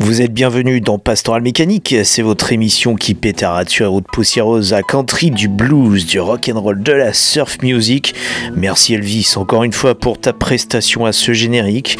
[0.00, 4.82] Vous êtes bienvenue dans Pastoral Mécanique, c'est votre émission qui pétarature et route poussiéreuse à
[4.82, 8.16] country, du blues, du rock and roll, de la surf music.
[8.56, 11.98] Merci Elvis encore une fois pour ta prestation à ce générique.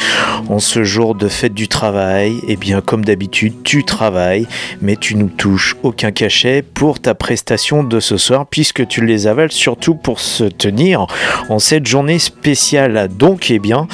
[0.48, 4.48] En ce jour de fête du travail, et eh bien comme d'habitude, tu travailles,
[4.82, 9.28] mais tu nous touches aucun cachet pour ta prestation de ce soir puisque tu les
[9.28, 11.06] avales surtout pour se tenir
[11.48, 13.08] en cette journée spéciale.
[13.16, 13.86] Donc, eh bien,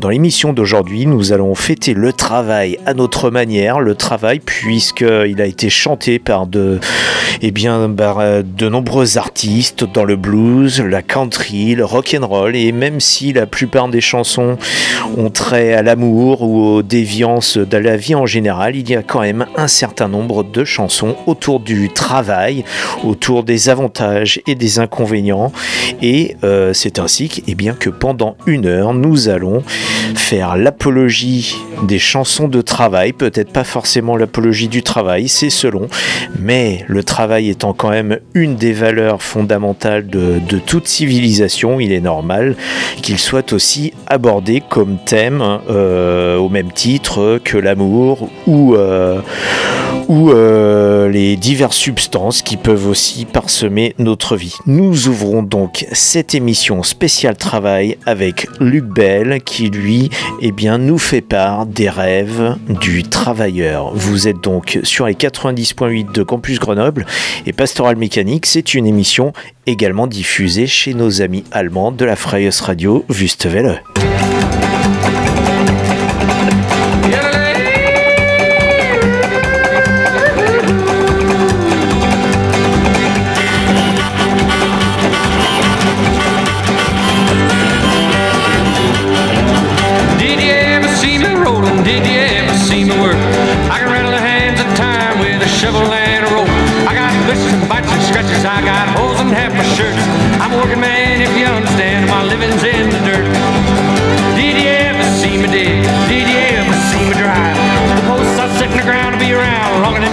[0.00, 5.46] dans l'émission d'aujourd'hui, nous allons fêter le travail à notre manière, le travail puisqu'il a
[5.46, 6.80] été chanté par de,
[7.42, 12.72] eh bien, de nombreux artistes dans le blues, la country, le rock and roll et
[12.72, 14.56] même si la plupart des chansons
[15.16, 19.02] ont trait à l'amour ou aux déviances de la vie en général, il y a
[19.02, 22.64] quand même un certain nombre de chansons autour du travail,
[23.04, 25.52] autour des avantages et des inconvénients.
[26.02, 29.62] Et euh, c'est ainsi eh que pendant une heure nous allons
[30.14, 35.88] faire l'apologie des chansons de travail, peut-être pas forcément l'apologie du travail, c'est selon,
[36.38, 42.00] mais le travail étant quand même une des valeurs fondamentales de, toute civilisation, il est
[42.00, 42.56] normal
[43.02, 49.20] qu'il soit aussi abordé comme thème euh, au même titre que l'amour ou, euh,
[50.08, 54.54] ou euh, les diverses substances qui peuvent aussi parsemer notre vie.
[54.66, 60.98] Nous ouvrons donc cette émission spéciale travail avec Luc Bell qui lui eh bien, nous
[60.98, 63.92] fait part des rêves du travailleur.
[63.94, 67.06] Vous êtes donc sur les 90.8 de Campus Grenoble
[67.46, 69.32] et Pastoral Mécanique, c'est une émission
[69.66, 73.82] également diffusée chez nos amis allemands de la Freies Radio Wüstewelle.
[91.86, 93.14] Did you ever see me work?
[93.70, 96.50] I can rattle the hands of time with a shovel and a rope.
[96.82, 98.42] I got blisters and bites and scratches.
[98.42, 99.94] I got holes in half my shirt.
[100.42, 102.10] I'm a working man, if you understand.
[102.10, 103.30] My living's in the dirt.
[104.34, 105.86] Did you ever see me dig?
[106.10, 107.54] Did you ever see me drive?
[107.54, 110.10] The posts I set in the ground to be around longer than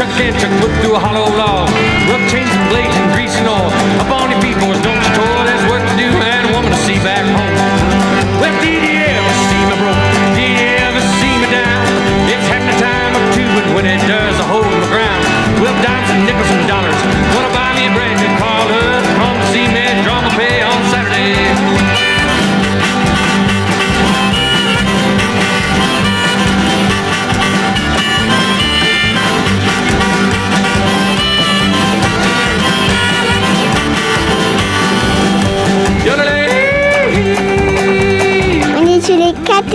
[0.00, 0.50] check in, check
[0.80, 1.59] through a hollow log.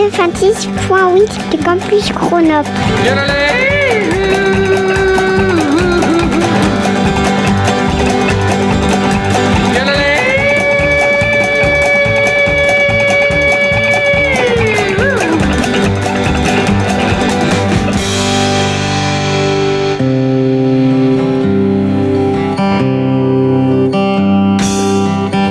[0.06, 0.66] de Campus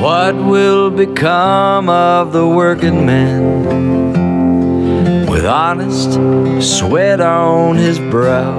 [0.00, 4.23] What will become of the working man?
[5.34, 6.12] With honest
[6.62, 8.54] sweat on his brow?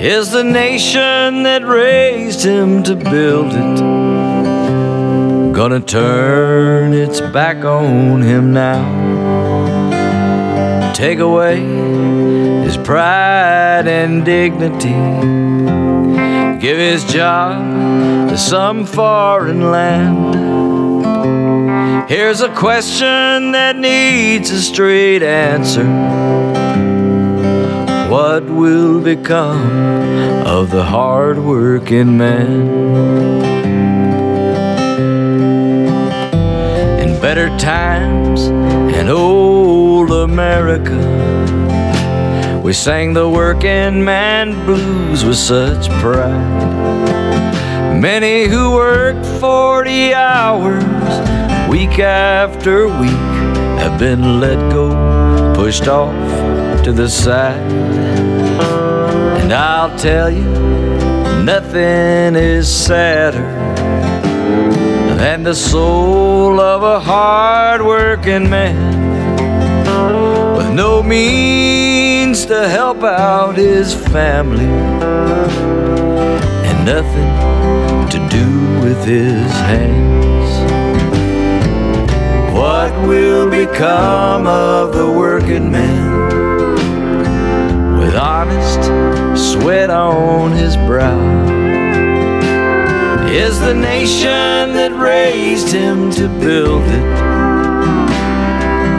[0.00, 3.80] Is the nation that raised him to build it
[5.54, 8.82] gonna turn its back on him now?
[10.92, 11.60] Take away
[12.64, 14.88] his pride and dignity
[16.58, 20.49] give his job to some foreign land.
[22.10, 25.86] Here's a question that needs a straight answer.
[28.10, 32.62] What will become of the hard-working man?
[36.98, 40.98] In better times in old America,
[42.64, 48.00] we sang the working man blues with such pride.
[48.00, 53.24] Many who worked 40 hours week after week
[53.78, 54.90] have been let go,
[55.54, 57.60] pushed off to the side.
[59.40, 60.50] And I'll tell you,
[61.44, 63.48] nothing is sadder
[65.16, 68.98] than the soul of a hard working man
[70.56, 74.72] with no means to help out his family
[76.66, 77.30] and nothing
[78.10, 78.46] to do
[78.80, 80.29] with his hands.
[82.60, 86.76] What will become of the working man
[87.98, 88.82] with honest
[89.34, 91.18] sweat on his brow?
[93.28, 97.30] Is the nation that raised him to build it?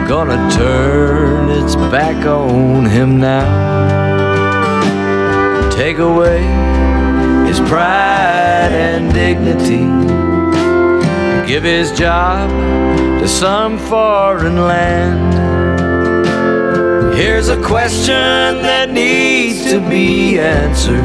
[0.08, 3.46] gonna turn its back on him now.
[5.70, 6.42] Take away
[7.46, 10.21] his pride and dignity.
[11.46, 12.50] Give his job
[13.20, 15.34] to some foreign land.
[17.14, 18.14] Here's a question
[18.62, 21.02] that needs to be answered.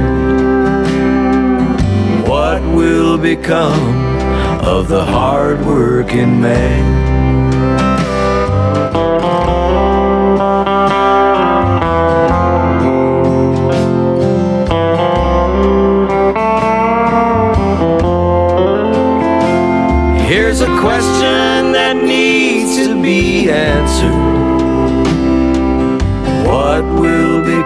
[2.27, 4.07] What will become
[4.63, 7.16] of the hard-working man?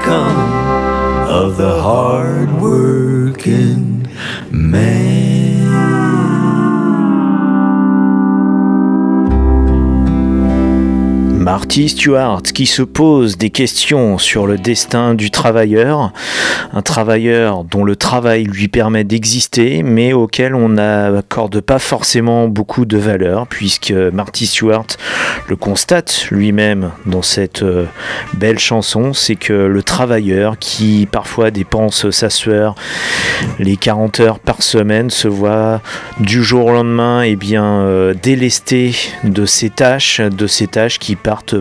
[0.01, 3.41] Become of the hard-working
[3.77, 3.90] man?
[11.41, 16.13] Marty Stewart qui se pose des questions sur le destin du travailleur,
[16.71, 22.85] un travailleur dont le travail lui permet d'exister mais auquel on n'accorde pas forcément beaucoup
[22.85, 24.85] de valeur puisque Marty Stewart
[25.47, 27.85] le constate lui-même dans cette euh,
[28.35, 32.75] belle chanson, c'est que le travailleur qui parfois dépense sa sueur
[33.57, 35.81] les 40 heures par semaine se voit
[36.19, 40.99] du jour au lendemain et eh bien euh, délesté de ses tâches, de ses tâches
[40.99, 41.15] qui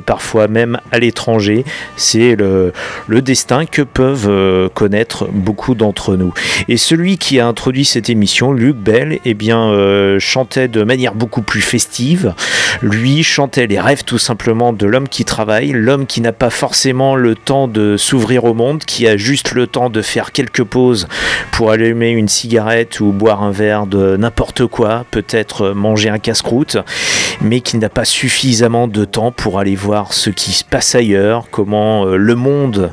[0.04, 1.64] parfois même à l'étranger.
[1.96, 2.72] C'est le,
[3.08, 6.32] le, destin que peuvent euh, connaître beaucoup d'entre nous.
[6.68, 11.14] Et celui qui a introduit cette émission, Luc Bell, eh bien, euh, chantait de manière
[11.14, 12.34] beaucoup plus festive.
[12.82, 17.14] Lui chantait les rêves tout simplement de l'homme qui travaille, l'homme qui n'a pas forcément
[17.14, 21.08] le temps de s'ouvrir au monde, qui a juste le temps de faire quelques pauses
[21.52, 26.78] pour allumer une cigarette ou boire un verre de n'importe quoi, peut-être manger un casse-croûte,
[27.40, 31.46] mais qui n'a pas suffisamment de temps pour aller voir ce qui se passe ailleurs,
[31.50, 32.90] comment euh, le monde,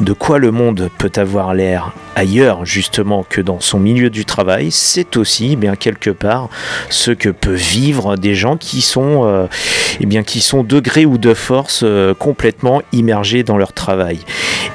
[0.00, 4.70] de quoi le monde peut avoir l'air ailleurs justement que dans son milieu du travail,
[4.72, 6.48] c'est aussi bien quelque part
[6.90, 9.46] ce que peuvent vivre des gens qui sont, euh,
[10.00, 14.18] eh bien, qui sont de gré ou de force euh, complètement immergés dans leur travail.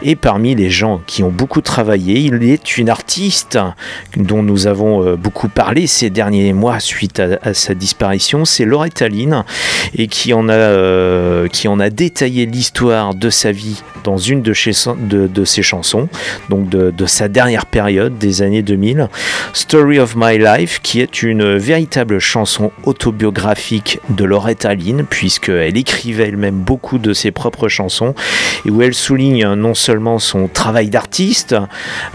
[0.02, 3.58] Et parmi les gens qui ont beaucoup travaillé, il est une artiste
[4.18, 9.08] dont nous avons euh, beaucoup parlé ces derniers mois suite à, sa disparition, c'est Loretta
[9.08, 9.44] Lynn,
[9.96, 14.42] et qui en a, euh, qui en a détaillé l'histoire de sa vie dans une
[14.42, 16.10] de, de, ses chansons,
[16.50, 19.10] donc de, de, sa dernière période des années 2000,
[19.52, 26.30] Story of My Life, qui est une véritable chanson autobiographique de Loretta Lynn, puisqu'elle écrivait
[26.30, 28.14] elle-même beaucoup de ses propres chansons,
[28.66, 31.56] et où elle souligne non seulement son travail d'artiste,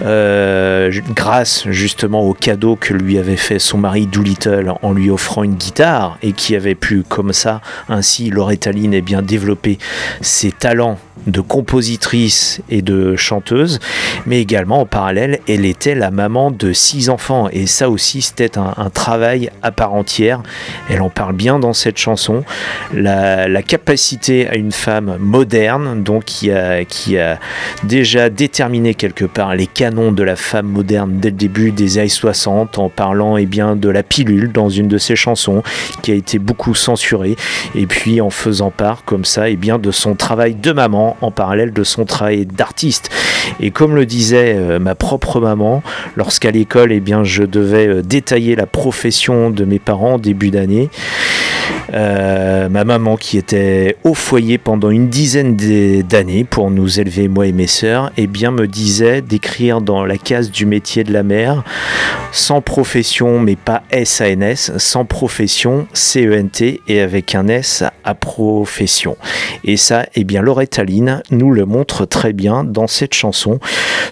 [0.03, 5.43] euh, grâce justement au cadeau que lui avait fait son mari Doolittle en lui offrant
[5.43, 9.79] une guitare, et qui avait pu comme ça, ainsi Loretta Lynn, eh bien, développer
[10.21, 13.81] ses talents de compositrice et de chanteuse,
[14.27, 17.49] mais également par elle était la maman de six enfants.
[17.53, 20.43] Et ça aussi, c'était un, travail à part entière.
[20.91, 22.45] Elle en parle bien dans cette chanson.
[22.93, 27.39] La, capacité à une femme moderne, donc qui a, qui a
[27.85, 32.09] déjà déterminé quelque part les canons de la femme moderne dès le début des années
[32.09, 35.63] 60 en parlant eh bien, de la pilule dans une de ses chansons
[36.03, 37.37] qui a été beaucoup censurée
[37.75, 41.31] et puis en faisant part comme ça eh bien, de son travail de maman en
[41.31, 43.11] parallèle de son travail d'artiste.
[43.61, 45.83] Et comme le disait euh, ma propre maman,
[46.17, 50.51] lorsqu'à l'école eh bien, je devais euh, détailler la profession de mes parents en début
[50.51, 50.89] d'année,
[51.95, 55.57] euh, ma maman qui était au foyer pendant une dizaine
[56.03, 60.19] d'années pour nous élever moi et mes sœurs, eh bien me disait d'écrire dans la
[60.19, 61.65] case du métier de la mère
[62.33, 69.17] sans profession mais pas SANS, sans profession CENT et avec un S à profession.
[69.65, 73.59] Et ça, eh bien Lynn nous le montre très bien dans cette chanson,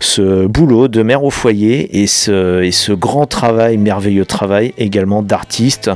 [0.00, 5.22] ce boulot de mère au foyer et ce, et ce grand travail, merveilleux travail également
[5.22, 5.90] d'artiste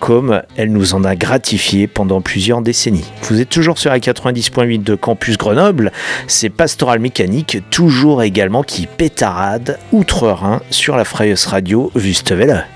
[0.00, 3.10] comme elle nous en a gratifié pendant plusieurs décennies.
[3.22, 5.90] Vous êtes toujours sur la 90.8 de Campus Grenoble,
[6.26, 12.66] c'est Pastoral Mécanique, toujours également qui pétarade outre-Rhin sur la Freies Radio Wüstewelle.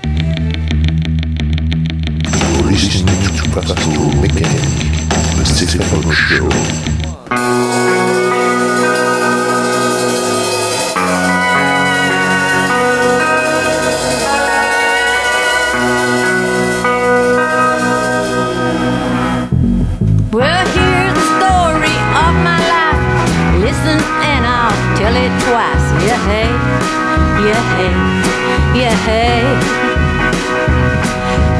[29.09, 29.41] Hey.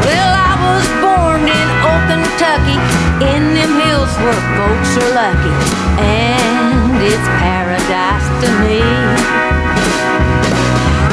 [0.06, 2.78] Well, I was born in old Kentucky,
[3.26, 5.56] in them hills where folks are lucky,
[5.98, 8.82] and it's paradise to me.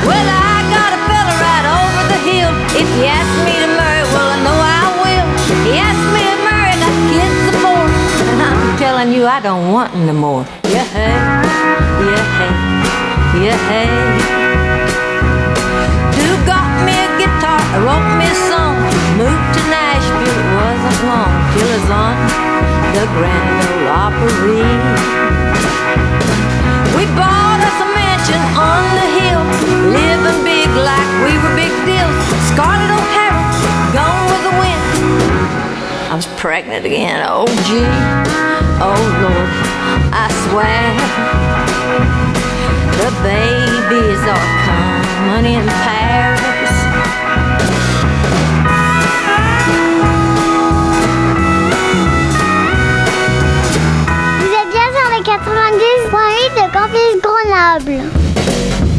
[0.04, 2.52] Well, I got a fella right over the hill.
[2.76, 5.26] If he asks me to marry, well, I know I will.
[5.48, 7.84] If he asks me to marry, I got kids of four.
[8.28, 10.44] And I'm telling you, I don't want no more.
[10.68, 11.16] Yeah, hey,
[12.04, 12.52] yeah, hey,
[13.40, 14.75] yeah, hey.
[16.46, 17.58] Got me a guitar?
[17.74, 18.78] I wrote me a song.
[19.18, 22.14] Moved to Nashville, it wasn't long till I was on
[22.94, 24.62] the Grand Ole Opry.
[26.94, 29.42] We bought us a mansion on the hill,
[29.90, 32.14] living big like we were big deals.
[32.54, 33.42] Scarlett O'Hara,
[33.90, 34.86] gone with the wind.
[36.08, 37.90] I was pregnant again, oh gee,
[38.78, 39.50] oh Lord,
[40.14, 40.94] I swear.
[43.02, 44.85] The babies are coming
[45.28, 46.38] in pairs.
[54.38, 58.02] Vous êtes bien sur les 90.8 de Campus Grenoble.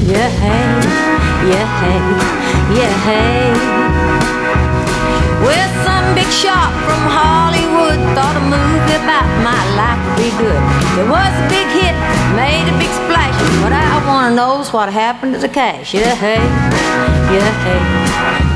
[0.05, 0.67] Yeah, hey,
[1.47, 2.01] yeah, hey,
[2.75, 3.53] yeah, hey.
[5.45, 10.61] Well, some big shot from Hollywood thought a movie about my life would be good.
[10.99, 11.95] It was a big hit,
[12.35, 13.06] made a big splash.
[13.63, 15.93] What I wanna know what happened to the cash.
[15.93, 16.41] Yeah, hey,
[17.35, 17.81] yeah, hey,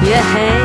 [0.09, 0.57] yeah, hey.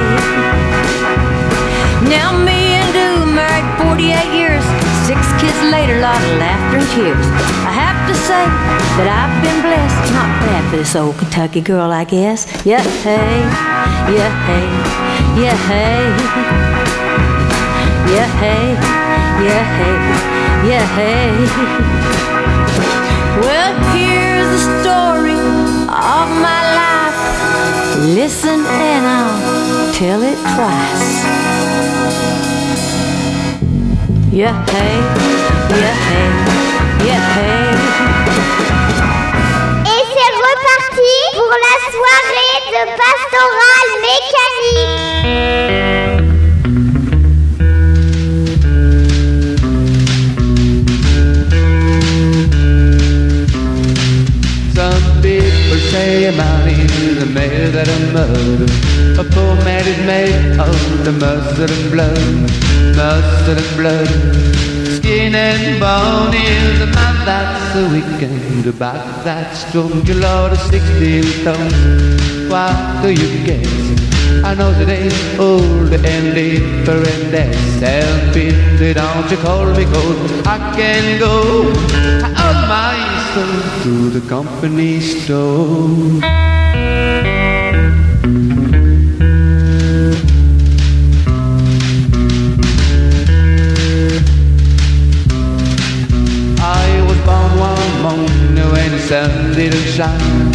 [2.09, 4.65] Now me and Du married 48 years.
[5.07, 7.27] Six kids later, lot of laughter and tears.
[7.67, 8.45] I have to say
[8.97, 10.13] that I've been blessed.
[10.13, 12.47] Not bad for this old Kentucky girl, I guess.
[12.67, 13.41] Yeah, hey,
[14.15, 14.67] yeah, hey,
[15.41, 16.57] yeah, hey.
[18.07, 18.73] Yeah, hey,
[19.45, 22.03] yeah, hey, yeah, hey.
[23.95, 25.39] Here's the story
[25.89, 27.21] of my life.
[28.19, 31.25] Listen and I'll tell it twice.
[34.33, 34.97] Yeah, hey,
[35.81, 36.29] yeah, hey,
[37.07, 37.77] yeah, hey.
[39.93, 45.96] Et c'est reparti pour la soirée de Pastoral Mécanique.
[56.27, 58.69] A man is made out of mud.
[59.19, 62.19] A poor man is made of the muscle and blood,
[62.97, 64.11] muscle and blood.
[64.97, 70.05] Skin and bone is a man that's a weekend, back that's strong.
[70.05, 72.51] You load of 16 tons.
[72.51, 73.87] What do you guess?
[74.45, 78.95] I know that ain't old and deeper and self-pity.
[78.95, 80.47] Don't you call me cold?
[80.47, 81.71] I can go
[82.37, 86.21] out myself to the company store.
[96.59, 96.97] I
[99.07, 100.51] sun didn't shine.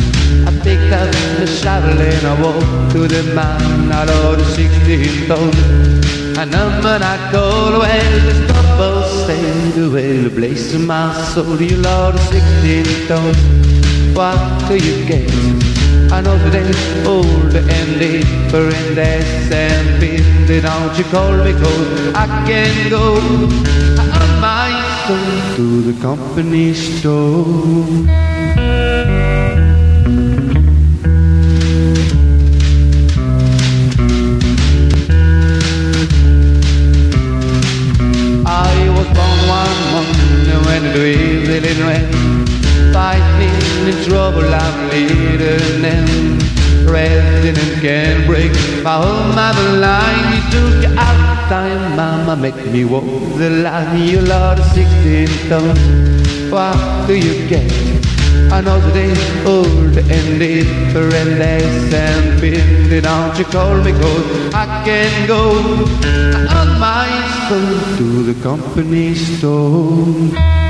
[0.64, 6.38] picked up the shovel and I walked to the mine out of the 16 tons.
[6.38, 8.51] A number I call away,
[8.82, 13.38] the couple sailed away, the place of my soul, you Lord, 16 tons.
[14.16, 15.30] What do you get?
[16.12, 16.72] I know today
[17.06, 20.62] old and deeper that's and busy.
[20.62, 22.16] Don't you call me cold?
[22.16, 23.18] I can go
[24.02, 24.72] on my
[25.06, 28.91] soul to the company store.
[41.72, 42.46] Drizzling rain
[42.94, 46.40] Fighting in trouble I'm leading them
[46.86, 48.52] President can break
[48.84, 53.04] my whole mother line You took your out time, mama Make me walk
[53.38, 57.72] the line You Lord of 16 tons What do you get?
[58.62, 63.02] Know today old and different days and busy.
[63.02, 64.54] Don't you call me cold?
[64.54, 65.52] I can go
[66.52, 67.08] on my
[67.48, 70.61] soul to the company store.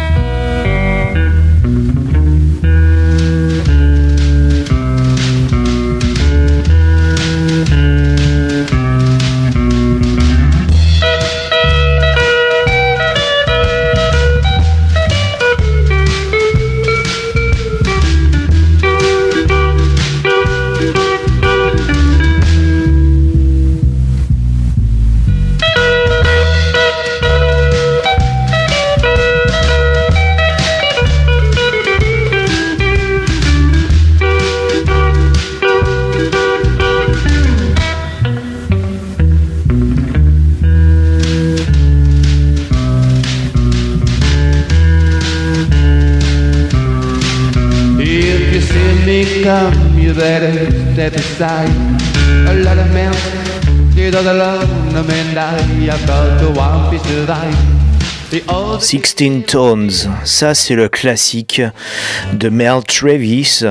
[58.47, 59.15] Old 16
[59.47, 59.91] Tones,
[60.23, 61.61] ça c'est le classique
[62.33, 63.63] de Mel Travis,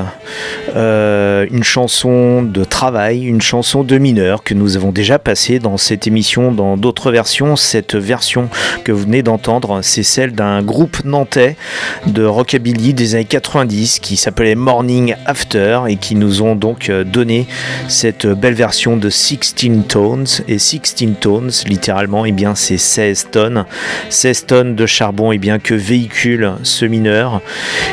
[0.76, 5.76] euh, une chanson de travail, une chanson de mineur que nous avons déjà passée dans
[5.76, 7.56] cette émission dans d'autres versions.
[7.56, 8.48] Cette version
[8.84, 11.56] que vous venez d'entendre, c'est celle d'un groupe nantais
[12.06, 17.04] de rockabilly des années 90 qui s'appelait Morning After et qui nous ont donc euh,
[17.04, 17.46] donné
[17.88, 19.54] cette belle version de 16
[19.88, 20.26] Tones.
[20.48, 20.80] Et 16
[21.20, 23.64] Tones, littéralement, eh bien c'est 16 tonnes.
[24.08, 27.40] 16 tonnes de charbon et bien que véhicule ce mineur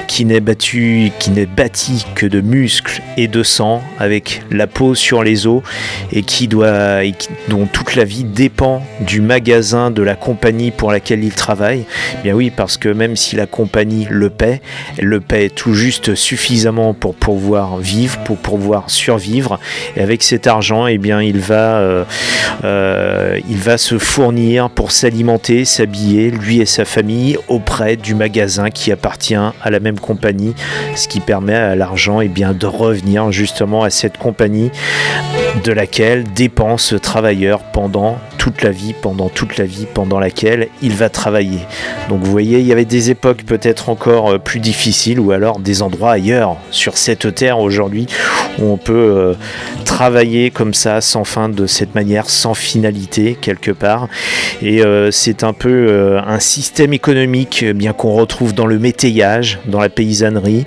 [0.08, 2.42] qui n'est battu qui n'est bâti que de
[3.18, 5.62] et de sang avec la peau sur les os
[6.12, 10.72] et qui doit et qui- dont toute la vie dépend du magasin de la compagnie
[10.72, 11.86] pour laquelle il travaille.
[12.20, 14.62] Eh bien oui parce que même si la compagnie le paie
[14.98, 19.60] elle le paie tout juste suffisamment pour pouvoir vivre pour pouvoir survivre.
[19.96, 22.04] Et avec cet argent eh bien il va euh,
[22.64, 28.70] euh, il va se fournir pour s'alimenter, s'habiller, lui et sa famille, auprès du magasin
[28.70, 30.54] qui appartient à la même compagnie,
[30.96, 34.72] ce qui permet à l'argent eh bien, de revenir justement à cette compagnie
[35.64, 40.70] de laquelle dépend ce travailleur pendant toute la vie, pendant toute la vie pendant laquelle
[40.82, 41.60] il va travailler.
[42.08, 45.60] Donc vous voyez, il y avait des époques peut-être encore euh, plus difficiles ou alors
[45.60, 48.08] des endroits ailleurs sur cette terre aujourd'hui
[48.60, 49.34] où on peut euh,
[49.84, 54.08] travailler comme ça sans fin de cette manière, sans finalité quelque part.
[54.62, 59.80] Et euh, c'est un peu un système économique bien qu'on retrouve dans le métayage, dans
[59.82, 60.66] la paysannerie,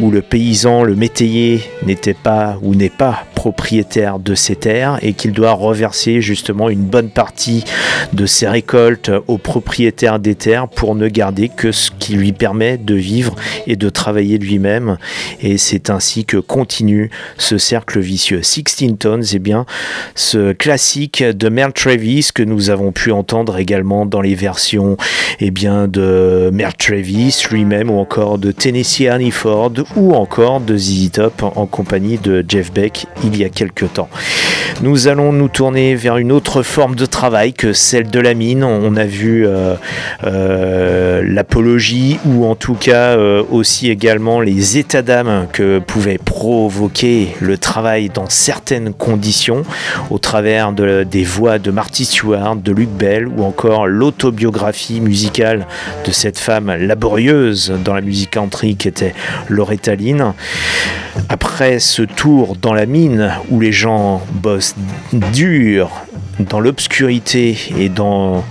[0.00, 5.12] où le paysan, le métayer n'était pas ou n'est pas propriétaire de ses terres et
[5.12, 7.62] qu'il doit reverser justement une bonne partie
[8.12, 12.78] de ses récoltes aux propriétaires des terres pour ne garder que ce qui lui permet
[12.78, 13.36] de vivre
[13.68, 14.98] et de travailler lui-même.
[15.40, 18.42] Et c'est ainsi que continue ce cercle vicieux.
[18.42, 19.66] 16 Tones, eh bien,
[20.16, 24.96] ce classique de Mel Travis que nous avons pu entendre également dans les versions
[25.38, 30.76] eh bien, de Mel Travis lui-même ou encore de Tennessee Ernie Ford ou encore de
[30.76, 34.08] ZZ Top en compagnie de Jeff Beck il y a quelques temps.
[34.82, 38.62] Nous allons nous tourner vers une autre forme de travail que celle de la mine.
[38.64, 39.74] On a vu euh,
[40.24, 47.28] euh, l'apologie ou en tout cas euh, aussi également les états d'âme que pouvait provoquer
[47.40, 49.62] le travail dans certaines conditions
[50.10, 55.66] au travers de- des voix de Marty Stewart, de Luc Bell ou encore l'autobiographie musicale
[56.06, 59.14] de cette femme laborieuse dans la musique country qui était
[59.48, 60.34] Loretta Lynn.
[61.28, 63.17] Après ce tour dans la mine
[63.50, 64.74] où les gens bossent
[65.32, 65.90] dur,
[66.38, 68.44] dans l'obscurité et dans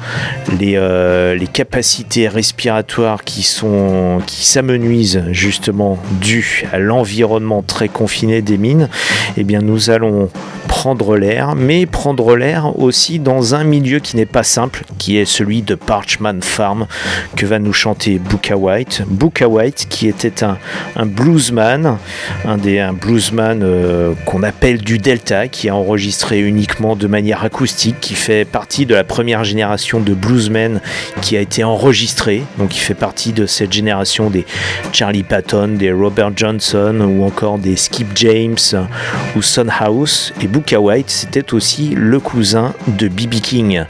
[0.59, 8.41] les, euh, les capacités respiratoires qui sont qui s'amenuisent justement dû à l'environnement très confiné
[8.41, 8.89] des mines,
[9.37, 10.29] eh bien nous allons
[10.67, 15.25] prendre l'air, mais prendre l'air aussi dans un milieu qui n'est pas simple, qui est
[15.25, 16.87] celui de Parchman Farm,
[17.35, 19.03] que va nous chanter Booka White.
[19.07, 20.57] Booka White, qui était un,
[20.95, 21.97] un bluesman,
[22.45, 27.43] un des un bluesman euh, qu'on appelle du Delta, qui a enregistré uniquement de manière
[27.43, 30.81] acoustique, qui fait partie de la première génération de bluesmen
[31.21, 32.43] qui a été enregistré.
[32.57, 34.45] Donc il fait partie de cette génération des
[34.91, 38.87] Charlie Patton, des Robert Johnson ou encore des Skip James
[39.35, 40.33] ou Son House.
[40.41, 43.35] Et Booka White, c'était aussi le cousin de B.B.
[43.41, 43.83] King.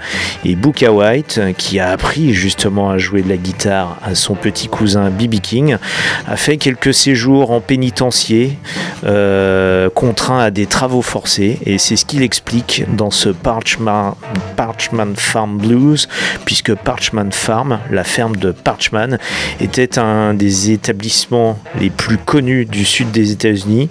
[0.43, 4.67] Et Booka White, qui a appris justement à jouer de la guitare à son petit
[4.67, 5.36] cousin B.B.
[5.41, 5.78] King,
[6.28, 8.58] a fait quelques séjours en pénitencier,
[9.06, 11.60] euh, contraint à des travaux forcés.
[11.65, 13.30] Et c'est ce qu'il explique dans ce
[14.55, 16.07] Parchman, Farm Blues,
[16.45, 19.17] puisque Parchman Farm, la ferme de Parchman,
[19.59, 23.89] était un des établissements les plus connus du sud des États-Unis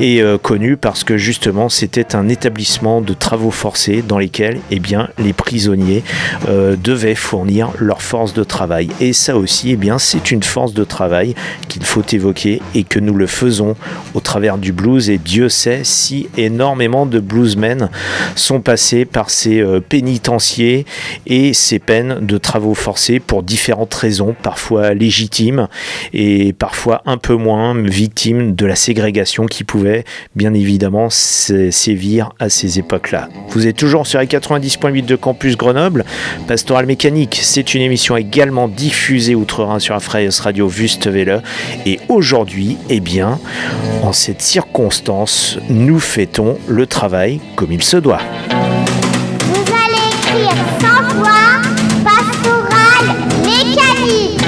[0.00, 4.80] et euh, connu parce que justement c'était un établissement de travaux forcés dans lesquels eh
[4.80, 6.02] bien, les prisonniers
[6.48, 8.88] euh, devaient fournir leur force de travail.
[9.00, 11.34] Et ça aussi, eh bien, c'est une force de travail
[11.68, 13.76] qu'il faut évoquer et que nous le faisons
[14.14, 15.10] au travers du blues.
[15.10, 17.88] Et Dieu sait si énormément de bluesmen
[18.34, 20.84] sont passés par ces euh, pénitenciers
[21.26, 25.68] et ces peines de travaux forcés pour différentes raisons, parfois légitimes
[26.12, 30.04] et parfois un peu moins victimes de la ségrégation qui pouvait
[30.36, 33.28] bien évidemment sé- sévir à ces époques-là.
[33.50, 36.04] Vous êtes toujours sur les 90.8 de Campus Grenoble.
[36.46, 41.42] Pastoral Mécanique, c'est une émission également diffusée outre-Rhin sur Freies Radio Wüstewelle.
[41.86, 43.38] Et aujourd'hui, eh bien,
[44.02, 48.20] en cette circonstance, nous fêtons le travail comme il se doit.
[50.28, 51.48] Écrire 100 fois
[52.04, 53.04] pastoral
[53.44, 54.40] mécanique.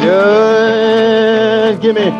[0.00, 2.10] Just give me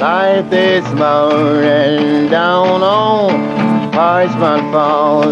[0.00, 5.28] life this morning down on Parchment Farm.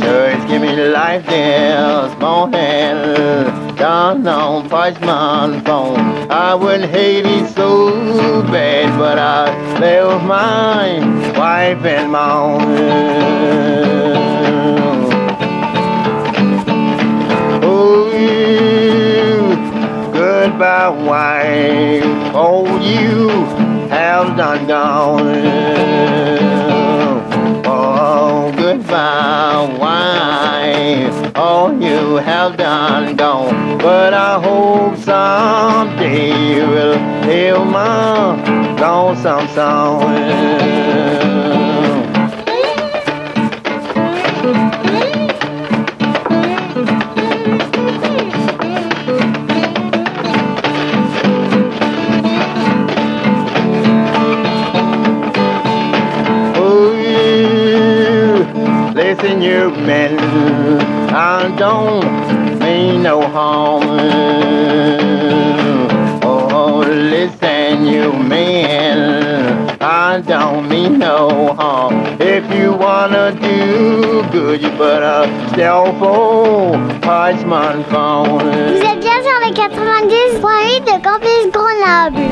[0.00, 3.53] Just give me life this morning
[3.84, 6.30] down on Parchment Farm.
[6.30, 9.44] I wouldn't hate it so bad, but I
[9.78, 11.00] left my
[11.38, 12.62] wife and mom.
[17.62, 19.54] Oh, you
[20.14, 22.32] goodbye, wife.
[22.34, 23.28] Oh, you
[23.90, 26.33] have done gone.
[28.52, 31.32] Goodbye, wife.
[31.34, 33.78] Oh, you have done gone.
[33.78, 38.36] But I hope someday you will hear my
[38.78, 41.33] lonesome song.
[61.64, 63.84] Don't mean no harm.
[66.22, 66.80] Oh,
[67.12, 68.98] listen, you men,
[69.80, 71.94] I don't mean no harm.
[72.20, 75.20] If you wanna do good, you better
[75.52, 78.50] stay for Parchment Phone.
[78.74, 82.28] Vous êtes bien sur les 90.8 de Campus Grenoble.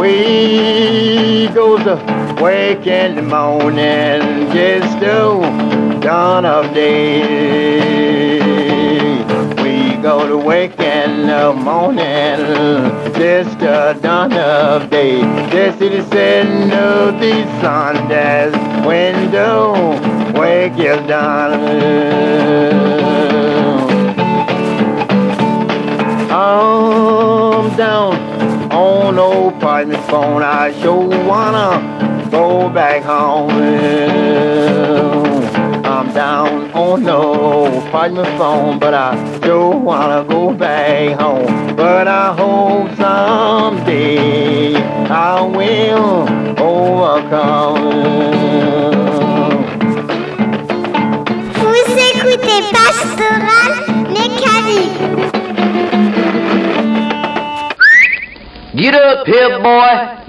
[0.00, 1.94] We go to
[2.42, 5.42] wake in the morning, just to
[6.00, 8.15] dawn of day.
[10.26, 12.38] Go to wake in the morning,
[13.14, 15.20] just the dawn of day.
[15.20, 19.92] The setting of the sun, that's window,
[20.32, 21.52] wake you down.
[26.32, 30.42] Oh, I'm down on old partner's phone.
[30.42, 33.50] I sure wanna go back home.
[35.84, 36.55] I'm down
[36.96, 41.76] on no partner's phone, but I sure wanna go back home.
[41.76, 46.26] But I hope someday I will
[46.58, 47.76] overcome.
[51.60, 53.72] Vous écoutez Pastoral
[54.16, 54.98] Mécanique.
[58.74, 60.25] Get up here, boy.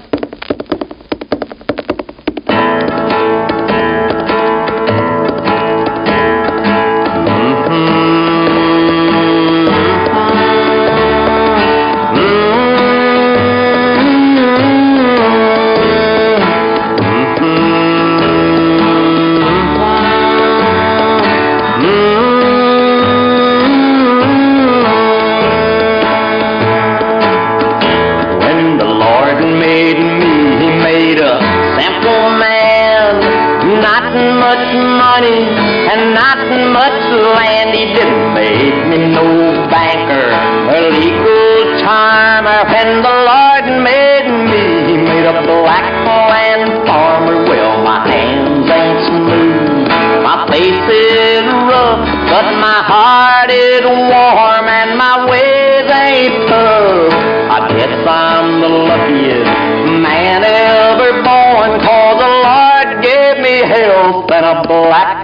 [64.68, 65.17] Black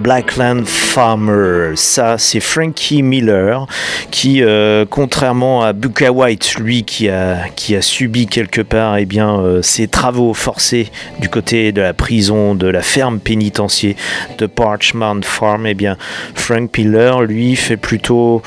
[0.00, 3.66] Blackland Farmer, ça c'est Frankie Miller
[4.10, 9.04] qui, euh, contrairement à Buka White, lui qui a, qui a subi quelque part eh
[9.04, 13.94] bien, euh, ses travaux forcés du côté de la prison, de la ferme pénitentiaire
[14.38, 15.96] de Parchment Farm, eh bien,
[16.34, 18.42] Frank Miller, lui, fait plutôt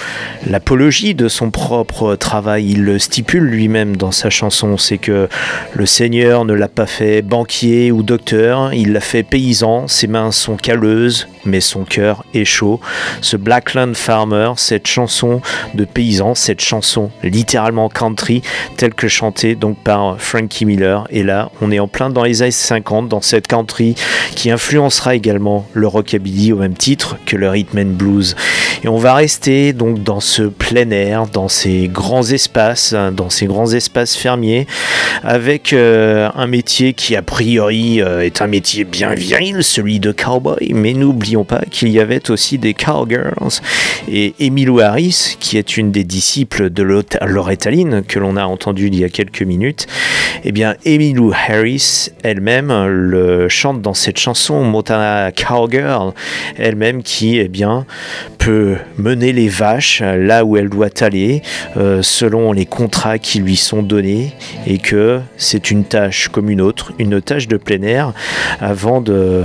[0.47, 2.71] l'apologie de son propre travail.
[2.71, 5.29] Il le stipule lui-même dans sa chanson, c'est que
[5.73, 10.31] le Seigneur ne l'a pas fait banquier ou docteur, il l'a fait paysan, ses mains
[10.31, 12.79] sont calleuses, mais son cœur est chaud.
[13.21, 15.41] Ce Blackland Farmer, cette chanson
[15.73, 18.41] de paysan, cette chanson littéralement country,
[18.77, 21.07] telle que chantée donc par Frankie Miller.
[21.09, 23.95] Et là, on est en plein dans les années 50, dans cette country
[24.35, 28.35] qui influencera également le rockabilly au même titre que le rhythm and blues.
[28.83, 33.45] Et on va rester donc dans ce plein air, dans ces grands espaces, dans ces
[33.45, 34.67] grands espaces fermiers,
[35.23, 40.11] avec euh, un métier qui a priori euh, est un métier bien viril, celui de
[40.11, 40.93] cowboy, mais
[41.43, 43.61] pas qu'il y avait aussi des cowgirls.
[44.07, 48.87] Et Emilou Harris, qui est une des disciples de Loretta Lynn, que l'on a entendu
[48.87, 49.87] il y a quelques minutes,
[50.43, 56.13] eh bien Emilou Harris elle-même le chante dans cette chanson Montana Cowgirl,
[56.57, 57.85] elle-même qui eh bien
[58.37, 61.41] peut mener les vaches là où elle doit aller
[61.77, 64.33] euh, selon les contrats qui lui sont donnés
[64.67, 68.13] et que c'est une tâche comme une autre, une tâche de plein air
[68.59, 69.43] avant de,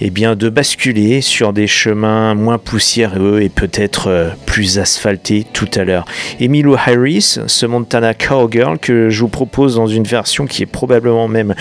[0.00, 5.68] eh bien, de basculer sur des chemins moins poussiéreux et peut-être euh, plus asphaltés tout
[5.74, 6.04] à l'heure.
[6.40, 11.28] Emilio Harris, ce Montana Cowgirl que je vous propose dans une version qui est probablement
[11.28, 11.54] même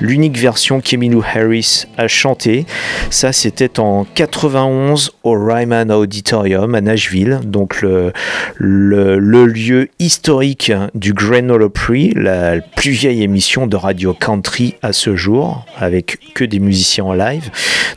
[0.00, 2.66] l'unique version qu'Emilio Harris a chantée.
[3.10, 11.50] Ça, c'était en 91 au Ryman Auditorium à Nashville, donc le, lieu historique du Grand
[11.50, 16.58] Ole Opry, la plus vieille émission de radio country à ce jour, avec que des
[16.58, 17.50] musiciens en live.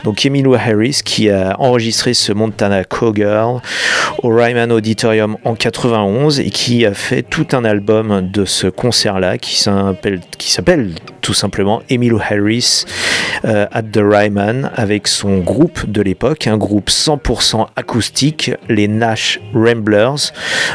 [0.04, 3.62] Donc Emilio Harris qui a enregistré ce Montana Cowgirl
[4.22, 9.38] au Ryman Auditorium en 91 et qui a fait tout un album de ce concert-là
[9.38, 10.54] qui s'appelle qui
[11.22, 12.86] tout simplement Emilio Harris
[13.46, 19.40] euh, at the Ryman avec son groupe de l'époque, un groupe 100% acoustique, les Nash
[19.54, 20.32] Ramblers,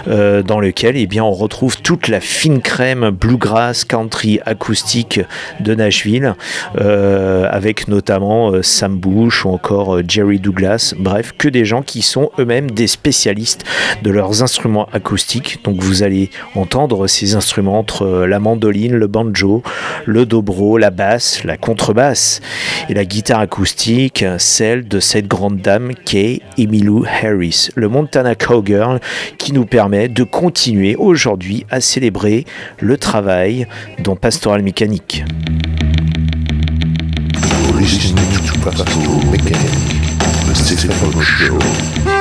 [0.09, 5.21] euh, dans lequel eh bien, on retrouve toute la fine crème bluegrass country acoustique
[5.61, 6.35] de Nashville,
[6.81, 10.03] euh, avec notamment Sam Bush ou encore euh,
[10.37, 13.65] Douglas, bref, que des gens qui sont eux-mêmes des spécialistes
[14.03, 15.61] de leurs instruments acoustiques.
[15.65, 19.63] Donc vous allez entendre ces instruments entre euh, la mandoline, le banjo,
[20.05, 22.41] le dobro, la basse, la contrebasse
[22.91, 29.01] et la guitare acoustique, celle de cette grande dame qu'est Emilou Harris, le Montana Cowgirl,
[29.39, 32.45] qui nous permet de continuer aujourd'hui à célébrer
[32.81, 33.67] le travail
[34.03, 35.25] dans Pastoral Mécanique.
[40.49, 40.89] Mississippi
[41.23, 42.18] Show.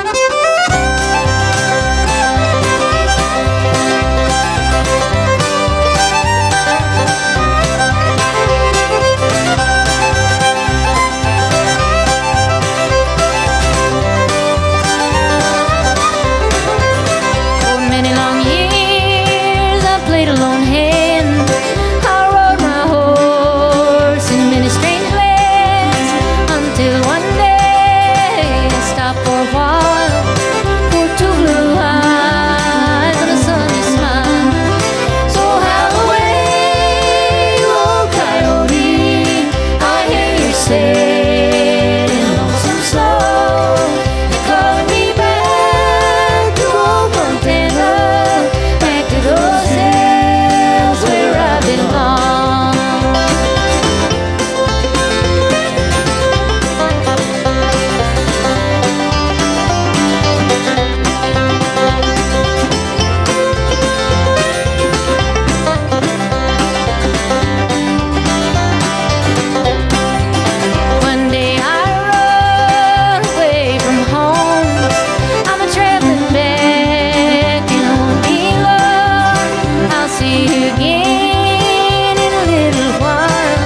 [80.17, 83.61] see you again in a little while.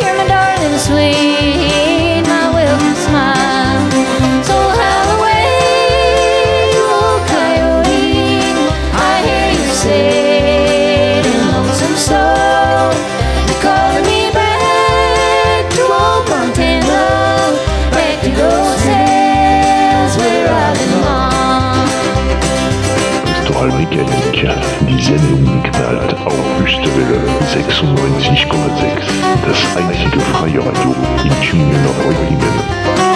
[0.00, 3.86] You're my darling, sweet, my welcome smile.
[4.48, 8.10] So have away, old oh, coyote.
[8.90, 12.90] I hear you say in lonesome soul.
[13.46, 17.02] You're calling me back to old Montana,
[17.94, 21.86] back to those hills where I belong.
[23.38, 24.10] Histoire américaine,
[24.88, 25.47] dizaine
[26.88, 28.48] Augustwelle 96,6.
[29.46, 33.07] Das einzige freie Radio in Tübingen Reutlingen.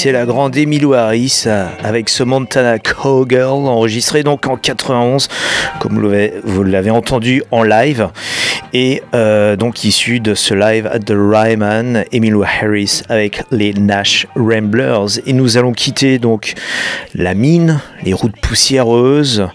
[0.00, 5.28] C'est la grande Emilio Harris euh, avec ce Montana Cowgirl enregistré donc en 91,
[5.80, 5.98] comme
[6.44, 8.08] vous l'avez entendu en live,
[8.72, 14.26] et euh, donc issu de ce live at the Ryman, Emilio Harris avec les Nash
[14.36, 15.20] Ramblers.
[15.26, 16.54] Et nous allons quitter donc
[17.14, 19.48] la mine, les routes poussiéreuses,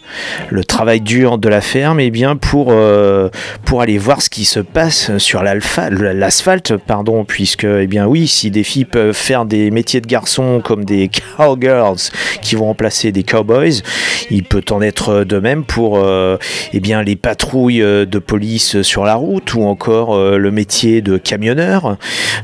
[0.49, 3.29] le travail dur de la ferme, et bien pour, euh,
[3.65, 8.51] pour aller voir ce qui se passe sur l'asphalte, pardon, puisque, eh bien oui, si
[8.51, 13.23] des filles peuvent faire des métiers de garçons comme des cowgirls qui vont remplacer des
[13.23, 13.81] cowboys,
[14.29, 16.37] il peut en être de même pour euh,
[16.73, 21.17] eh bien, les patrouilles de police sur la route ou encore euh, le métier de
[21.17, 21.97] camionneur.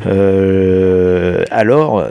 [0.07, 2.05] Euh, alors,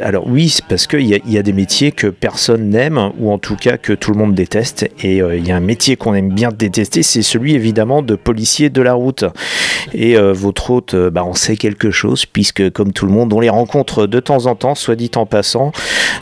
[0.00, 3.56] alors oui, parce qu'il y, y a des métiers que personne n'aime ou en tout
[3.56, 4.88] cas que tout le monde déteste.
[5.02, 8.14] Et euh, il y a un métier qu'on aime bien détester, c'est celui évidemment de
[8.14, 9.24] policier de la route.
[9.94, 13.40] Et votre hôte, euh, bah, on sait quelque chose puisque comme tout le monde, on
[13.40, 15.72] les rencontre de temps en temps, soit dit en passant.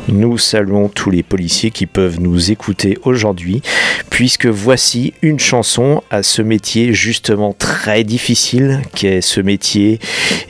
[0.08, 3.62] Nous saluons tous les policiers qui peuvent nous écouter aujourd'hui,
[4.10, 10.00] puisque voici une chanson à ce métier justement très difficile, qui est ce métier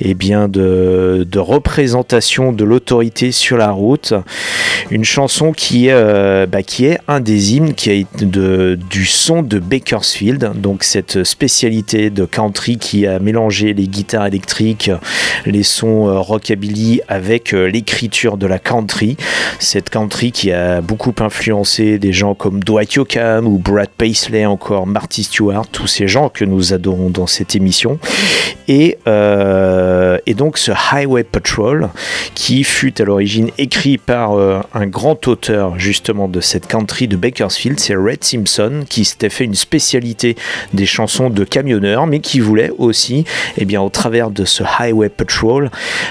[0.01, 4.15] eh bien, de, de représentation de l'autorité sur la route.
[4.91, 9.05] Une chanson qui est, euh, bah, qui est un des hymnes qui été de, du
[9.05, 14.91] son de Bakersfield, donc cette spécialité de country qui a mélangé les guitares électriques,
[15.47, 19.17] les sons euh, rockabilly avec euh, l'écriture de la country.
[19.59, 24.87] Cette country qui a beaucoup influencé des gens comme Dwight Yoakam ou Brad Paisley, encore
[24.87, 27.99] Marty Stewart, tous ces gens que nous adorons dans cette émission.
[28.69, 31.89] Et, euh, et donc ce Highway Patrol,
[32.35, 37.17] qui fut à l'origine écrit par euh, un grand auteur justement de cette country de
[37.17, 40.37] Bakersfield, c'est Red Simpson, qui s'était fait une spécialité
[40.73, 43.25] des chansons de camionneurs, mais qui voulait aussi,
[43.57, 45.71] eh bien, au travers de ce Highway Patrol,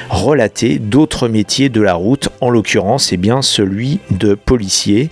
[0.10, 5.10] relater d'autres métiers de la route, en l'occurrence, eh bien, celui de policier.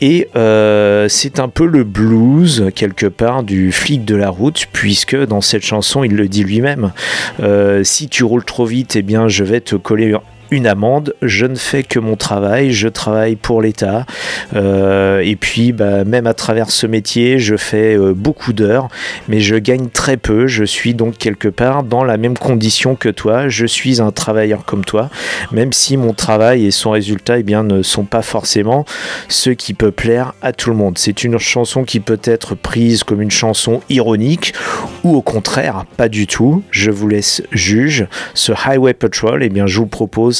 [0.00, 5.13] Et euh, c'est un peu le blues, quelque part, du flic de la route, puisque
[5.16, 6.92] dans cette chanson, il le dit lui-même,
[7.40, 10.16] euh, si tu roules trop vite, eh bien, je vais te coller
[10.50, 14.06] une amende, je ne fais que mon travail, je travaille pour l'État,
[14.54, 18.88] Euh, et puis bah, même à travers ce métier, je fais euh, beaucoup d'heures,
[19.28, 23.08] mais je gagne très peu, je suis donc quelque part dans la même condition que
[23.08, 25.10] toi, je suis un travailleur comme toi,
[25.52, 28.84] même si mon travail et son résultat eh ne sont pas forcément
[29.28, 30.98] ceux qui peuvent plaire à tout le monde.
[30.98, 34.54] C'est une chanson qui peut être prise comme une chanson ironique,
[35.02, 38.06] ou au contraire, pas du tout, je vous laisse juge.
[38.34, 39.90] Ce Highway Patrol, eh je vous le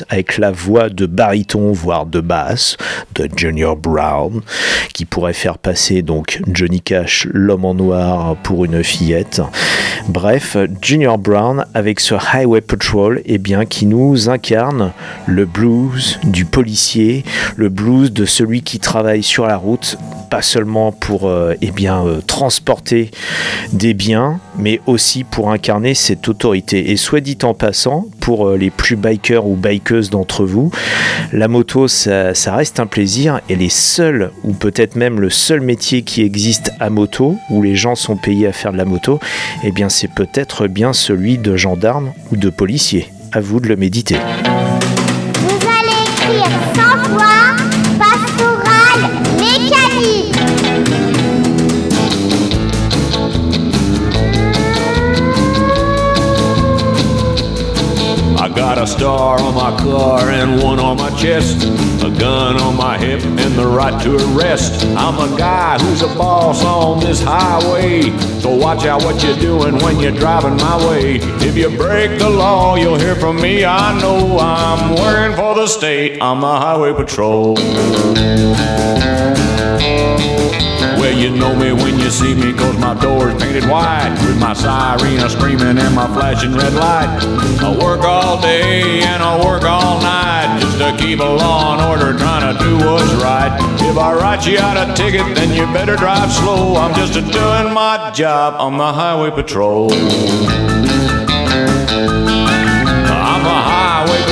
[0.09, 2.77] avec la voix de baryton, voire de basse,
[3.15, 4.41] de Junior Brown,
[4.93, 9.41] qui pourrait faire passer donc Johnny Cash, l'homme en noir, pour une fillette.
[10.09, 14.93] Bref, Junior Brown avec ce Highway Patrol, eh bien, qui nous incarne
[15.27, 17.25] le blues du policier,
[17.57, 19.97] le blues de celui qui travaille sur la route,
[20.31, 23.11] pas seulement pour euh, eh bien, euh, transporter
[23.73, 26.91] des biens, mais aussi pour incarner cette autorité.
[26.91, 29.57] Et soit dit en passant, pour euh, les plus bikers ou
[29.93, 30.71] d'entre vous,
[31.33, 36.03] la moto, ça, reste un plaisir et les seuls, ou peut-être même le seul métier
[36.03, 39.21] qui existe à moto, où les gens sont payés à faire de la moto,
[39.63, 43.09] eh bien c'est peut-être bien celui de gendarme ou de policier.
[43.33, 44.17] À vous de le méditer.
[58.97, 61.65] Star on my car and one on my chest.
[62.05, 64.85] A gun on my hip and the right to arrest.
[64.97, 68.17] I'm a guy who's a boss on this highway.
[68.41, 71.17] So watch out what you're doing when you're driving my way.
[71.49, 73.65] If you break the law, you'll hear from me.
[73.65, 76.23] I know I'm working for the state.
[76.23, 77.57] I'm the highway patrol.
[80.99, 84.17] Well, you know me when you see me, cause my door's painted white.
[84.27, 87.09] With my siren screaming and my flashing red light.
[87.61, 91.83] I work all day and I work all night just to keep a law and
[91.83, 93.53] order, trying to do what's right.
[93.81, 96.77] If I write you out a ticket, then you better drive slow.
[96.77, 99.91] I'm just doing my job on the highway patrol.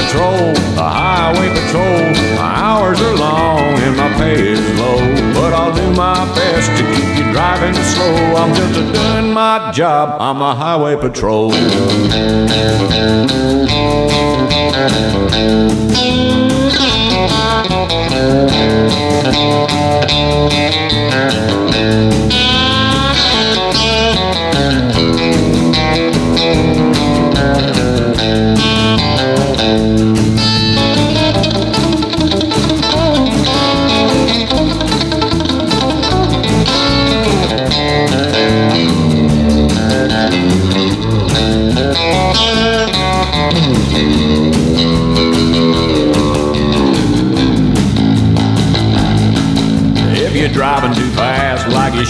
[0.03, 2.01] Patrol, a highway patrol.
[2.37, 4.99] My hours are long and my pay is low,
[5.35, 8.15] but I'll do my best to keep you driving slow.
[8.37, 10.21] I'm just a doing my job.
[10.21, 11.53] I'm a highway patrol.
[22.35, 22.52] If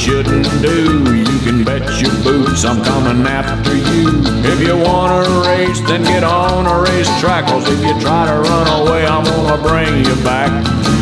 [0.03, 4.11] shouldn't do, you can bet your boots I'm coming after you.
[4.45, 7.47] If you want to race, then get on a racetrack.
[7.47, 10.51] Cause if you try to run away, I'm gonna bring you back.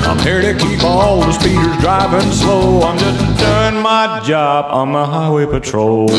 [0.07, 2.83] I'm here to keep all the speeders driving slow.
[2.83, 6.11] I'm just doing my job I'm the highway patrol.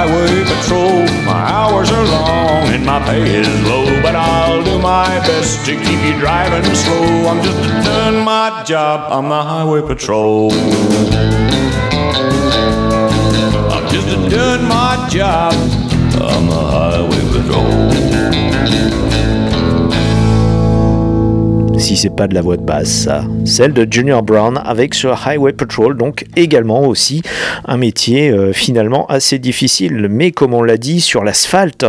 [0.00, 1.04] Highway patrol.
[1.26, 5.72] My hours are long and my pay is low, but I'll do my best to
[5.72, 7.28] keep you driving slow.
[7.28, 9.12] I'm just doing my job.
[9.12, 10.52] I'm the highway patrol.
[13.74, 15.52] I'm just doing my job.
[16.32, 17.99] I'm the highway patrol.
[21.96, 23.08] C'est pas de la voix de basse.
[23.44, 27.22] Celle de Junior Brown avec ce Highway Patrol, donc également aussi
[27.66, 30.06] un métier euh, finalement assez difficile.
[30.08, 31.84] Mais comme on l'a dit, sur l'asphalte,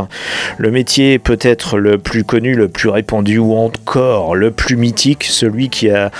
[0.58, 5.70] le métier peut-être le plus connu, le plus répandu ou encore le plus mythique, celui
[5.70, 6.12] qui a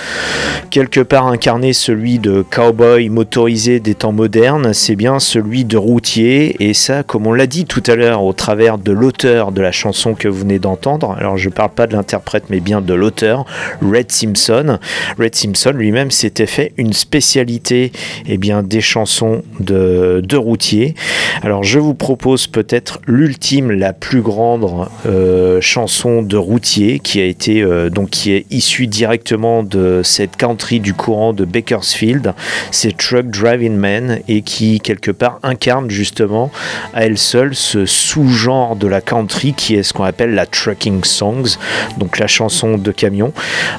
[0.70, 6.56] quelque part incarné celui de cowboy motorisé des temps modernes, c'est bien celui de routier.
[6.60, 9.72] Et ça, comme on l'a dit tout à l'heure au travers de l'auteur de la
[9.72, 13.44] chanson que vous venez d'entendre, alors je parle pas de l'interprète mais bien de l'auteur,
[13.80, 14.78] Red Simpson.
[15.18, 17.92] Red Simpson lui-même s'était fait une spécialité
[18.26, 20.94] eh bien, des chansons de, de routier.
[21.42, 27.24] Alors je vous propose peut-être l'ultime, la plus grande euh, chanson de routier qui a
[27.24, 32.34] été euh, donc qui est issue directement de cette country du courant de Bakersfield.
[32.70, 36.50] C'est Truck Driving Man et qui quelque part incarne justement
[36.94, 41.04] à elle seule ce sous-genre de la country qui est ce qu'on appelle la trucking
[41.04, 41.56] songs,
[41.98, 43.32] donc la chanson de camion.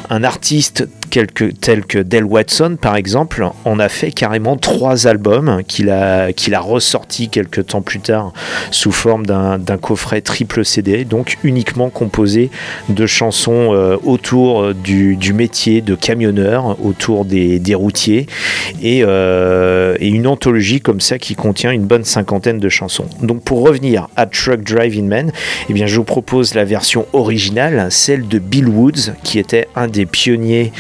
[0.10, 5.62] Un artiste quelque, tel que Del Watson, par exemple, en a fait carrément trois albums
[5.68, 8.34] qu'il a, qu'il a ressorti quelques temps plus tard
[8.72, 12.50] sous forme d'un, coffret triple CD, donc uniquement composé
[12.90, 18.26] de chansons euh, autour du, métier de camionneur, autour des, routiers,
[18.82, 23.06] et, euh, et, une anthologie comme ça qui contient une bonne cinquantaine de chansons.
[23.22, 25.32] Donc pour revenir à Truck Driving Man,
[25.70, 29.88] eh bien je vous propose la version originale, celle de Bill Woods, qui était un
[29.88, 30.72] des pionniers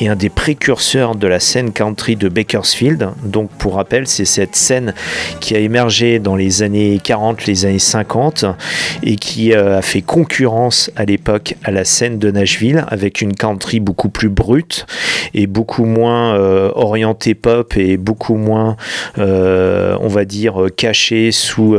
[0.00, 3.08] et un des précurseurs de la scène country de Bakersfield.
[3.24, 4.94] Donc pour rappel, c'est cette scène
[5.40, 8.44] qui a émergé dans les années 40, les années 50
[9.02, 13.34] et qui euh, a fait concurrence à l'époque à la scène de Nashville avec une
[13.34, 14.86] country beaucoup plus brute
[15.34, 18.76] et beaucoup moins euh, orientée pop et beaucoup moins,
[19.18, 21.76] euh, on va dire, cachée sous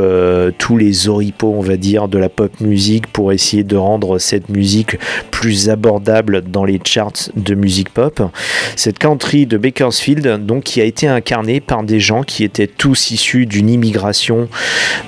[0.58, 4.48] tous les oripeaux, on va dire, de la pop musique pour essayer de rendre cette
[4.48, 4.96] musique
[5.30, 7.90] plus abordable dans les charts de musique
[8.76, 13.10] Cette country de Bakersfield, donc, qui a été incarnée par des gens qui étaient tous
[13.10, 14.48] issus d'une immigration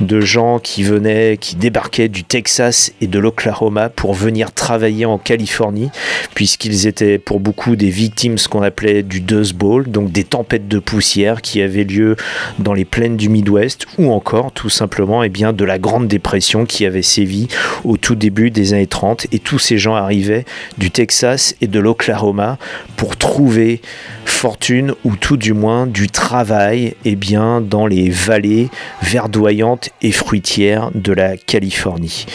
[0.01, 5.19] de gens qui venaient, qui débarquaient du Texas et de l'Oklahoma pour venir travailler en
[5.19, 5.91] Californie,
[6.35, 10.69] puisqu'ils étaient pour beaucoup des victimes, ce qu'on appelait du Dust Bowl, donc des tempêtes
[10.69, 12.17] de poussière qui avaient lieu
[12.59, 16.09] dans les plaines du Midwest, ou encore tout simplement et eh bien, de la Grande
[16.09, 17.49] Dépression qui avait sévi
[17.85, 20.45] au tout début des années 30, et tous ces gens arrivaient
[20.79, 22.59] du Texas et de l'Oklahoma
[22.97, 23.81] pour trouver
[24.25, 28.69] fortune ou tout du moins du travail eh bien, dans les vallées
[29.03, 32.27] verdoyantes et fruitières de la Californie.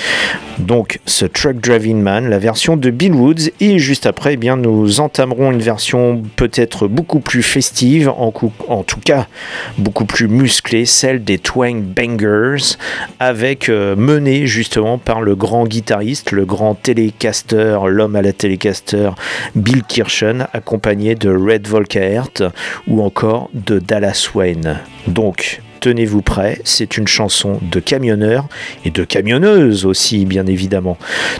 [0.59, 4.57] Donc ce Truck Driving Man, la version de Bill Woods, et juste après, eh bien,
[4.57, 9.27] nous entamerons une version peut-être beaucoup plus festive, en, tout cas
[9.77, 12.75] beaucoup plus musclée, celle des Twang Bangers,
[13.19, 19.11] avec euh, menée justement par le grand guitariste, le grand télécaster, l'homme à la télécaster
[19.55, 19.83] Bill
[20.53, 22.51] Accompagné de Red Volkaert
[22.87, 24.79] ou encore de Dallas Wayne.
[25.07, 28.47] Donc, tenez-vous prêts, c'est une chanson de camionneur
[28.85, 30.97] et de camionneuse aussi, bien évidemment.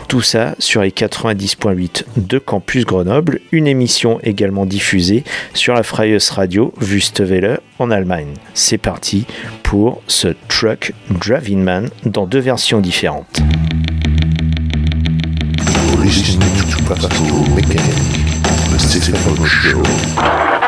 [0.08, 5.24] Tout ça sur les 90.8 de Campus Grenoble, une émission également diffusée
[5.54, 8.34] sur la Freies Radio Wüstewelle en Allemagne.
[8.52, 9.26] C'est parti
[9.62, 13.40] pour ce Truck Driving Man dans deux versions différentes.
[18.72, 20.61] The City Photo Show.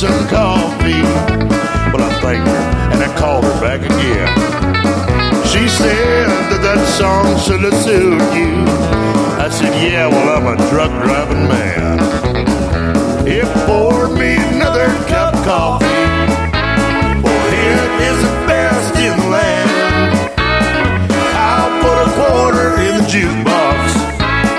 [0.00, 1.02] some coffee.
[1.92, 4.32] but I thanked her and I called her back again.
[5.44, 8.64] She said that that song should have suited you.
[9.36, 11.98] I said, yeah, well, I'm a truck driving man.
[13.28, 15.84] It poured me another cup of coffee.
[17.20, 19.68] For it is the best in the land.
[21.36, 24.00] I'll put a quarter in the jukebox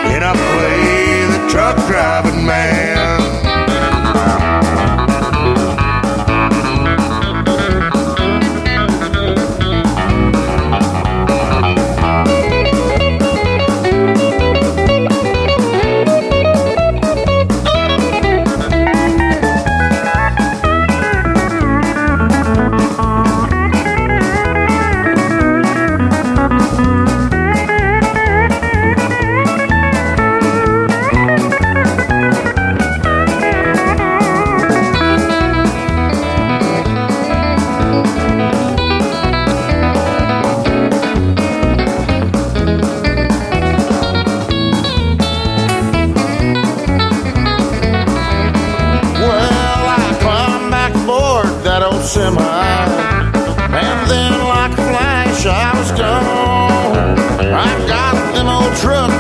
[0.06, 2.31] and I play the truck driver.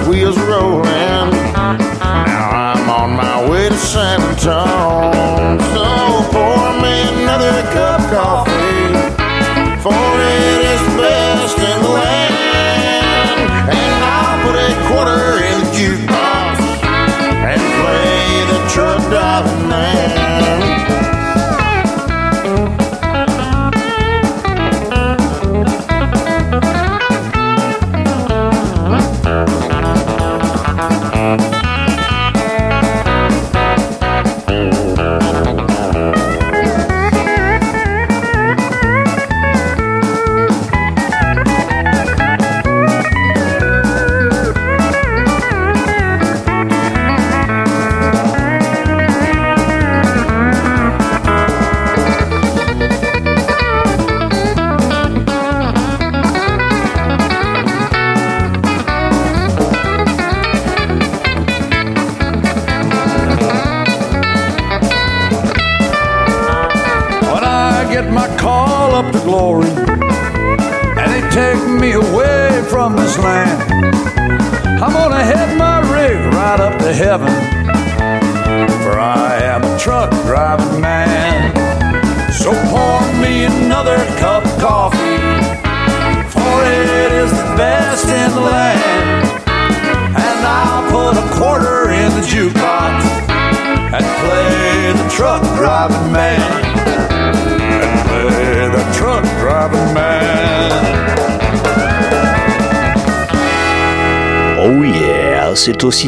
[0.08, 0.86] Wheels rolling.
[0.86, 5.58] Now I'm on my way to San Antonio.
[5.74, 5.86] So
[6.32, 8.91] pour me another cup of coffee,
[9.82, 12.34] for it is the best in the land.
[13.72, 16.54] And I'll put a quarter in the jukebox
[17.49, 20.11] and play the truck driving man.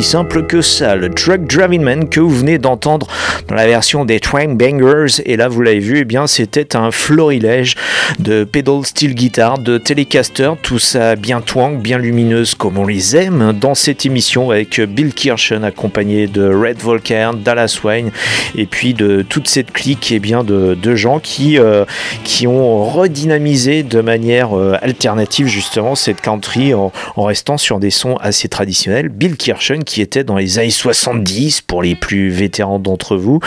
[0.01, 0.95] Simple que ça.
[0.95, 3.07] Le Truck Driving Man que vous venez d'entendre
[3.47, 6.89] dans la version des Twang Bangers, et là vous l'avez vu, eh bien c'était un
[6.89, 7.75] florilège
[8.19, 13.15] de pedal steel guitar, de Telecaster, tout ça bien twang, bien lumineuse comme on les
[13.15, 18.11] aime dans cette émission avec Bill Kirschen accompagné de Red Volker, Dallas Wayne
[18.55, 21.85] et puis de toute cette clique eh bien, de, de gens qui, euh,
[22.23, 27.91] qui ont redynamisé de manière euh, alternative justement cette country en, en restant sur des
[27.91, 29.09] sons assez traditionnels.
[29.09, 33.39] Bill Kirschen qui était dans les années 70 pour les plus vétérans d'entre vous,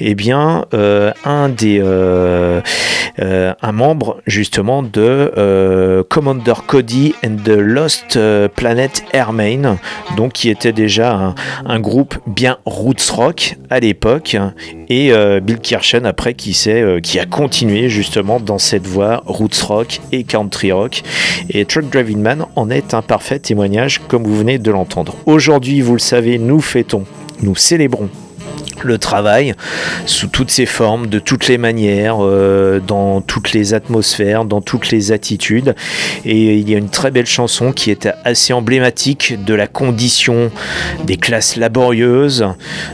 [0.00, 2.60] eh bien euh, un des euh,
[3.20, 8.18] euh, un membre justement de Commander Cody and the Lost
[8.56, 9.78] Planet Airmain,
[10.16, 11.34] donc qui était déjà
[11.64, 14.36] un groupe bien roots rock à l'époque,
[14.88, 19.62] et euh, Bill Kirschen après qui euh, qui a continué justement dans cette voie roots
[19.62, 21.02] rock et country rock,
[21.50, 25.16] et Truck Driving Man en est un parfait témoignage comme vous venez de l'entendre.
[25.26, 27.04] Aujourd'hui, vous le savez, nous fêtons,
[27.42, 28.08] nous célébrons
[28.82, 29.54] le travail
[30.06, 34.90] sous toutes ses formes, de toutes les manières, euh, dans toutes les atmosphères, dans toutes
[34.90, 35.74] les attitudes.
[36.24, 40.50] Et il y a une très belle chanson qui est assez emblématique de la condition
[41.04, 42.46] des classes laborieuses,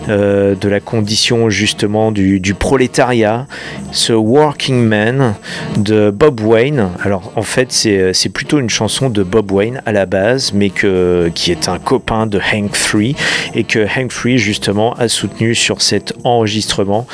[0.08, 3.46] euh, de la condition justement du, prolétariat,
[3.92, 5.34] ce Working Man
[5.76, 6.88] de Bob Wayne.
[7.02, 10.70] Alors en fait c'est c'est plutôt une chanson de Bob Wayne à la base, mais
[10.70, 13.14] qui est un copain de Hank Free
[13.54, 17.06] et que Hank Free justement a soutenu sur cet enregistrement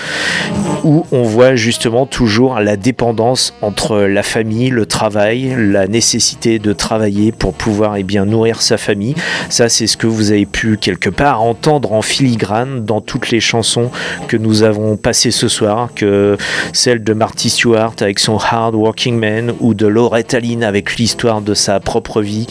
[0.84, 6.72] où on voit justement toujours la dépendance entre la famille, le travail, la nécessité de
[6.72, 9.14] travailler pour pouvoir eh bien, nourrir sa famille.
[9.48, 13.40] Ça, c'est ce que vous avez pu quelque part entendre en filigrane dans toutes les
[13.40, 13.90] chansons
[14.28, 16.36] que nous avons passées ce soir, que
[16.72, 21.40] celle de Marty Stewart avec son Hard Working Man ou de Loretta Lynn avec l'histoire
[21.40, 22.46] de sa propre vie,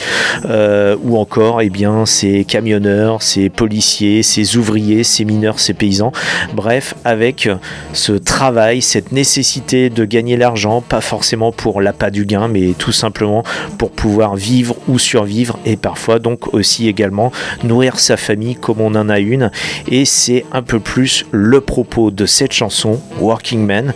[0.45, 5.94] euh, ou encore eh bien, ses camionneurs, ses policiers, ses ouvriers, ses mineurs, ses paysans.
[6.53, 7.49] Bref, avec
[7.93, 12.91] ce travail, cette nécessité de gagner l'argent, pas forcément pour l'appât du gain, mais tout
[12.91, 13.43] simplement
[13.77, 17.31] pour pouvoir vivre ou survivre et parfois donc aussi également
[17.63, 19.51] nourrir sa famille comme on en a une.
[19.87, 23.93] Et c'est un peu plus le propos de cette chanson, Working Man,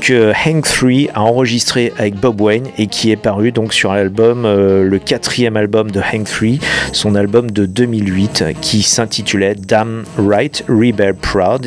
[0.00, 4.44] que Hank 3 a enregistré avec Bob Wayne et qui est paru donc sur l'album,
[4.44, 6.48] euh, le quatrième album de Hank 3,
[6.92, 11.14] son album de 2008 qui s'intitulait Damn Right Rebel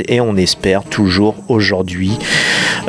[0.08, 2.18] Et on espère toujours aujourd'hui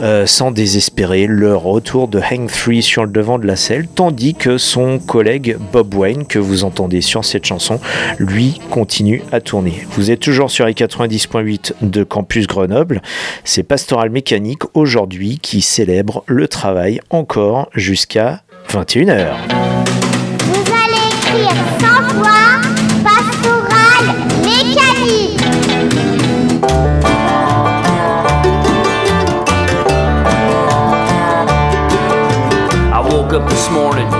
[0.00, 4.34] euh, sans désespérer le retour de Hank 3 sur le devant de la scène tandis
[4.34, 7.78] que son collègue Bob Wayne que vous entendez sur cette chanson
[8.18, 9.86] lui continue à tourner.
[9.92, 13.02] Vous êtes toujours sur les 90.8 de Campus Grenoble,
[13.44, 19.34] c'est Pastoral Mécanique aujourd'hui qui célèbre le travail encore jusqu'à 21h.
[20.40, 22.21] Vous allez